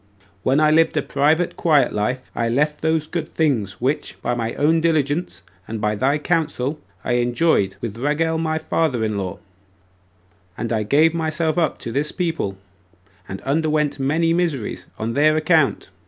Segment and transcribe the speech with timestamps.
[0.41, 4.55] When I lived a private quiet life, I left those good things which, by my
[4.55, 9.37] own diligence, and by thy counsel, I enjoyed with Raguel my father in law;
[10.57, 12.57] and I gave myself up to this people,
[13.29, 15.91] and underwent many miseries on their account.